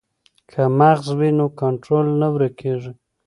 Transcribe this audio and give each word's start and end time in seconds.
که 0.49 0.61
مغز 0.79 1.07
وي 1.19 1.29
نو 1.37 1.45
کنټرول 1.61 2.05
نه 2.21 2.27
ورکیږي. 2.35 2.91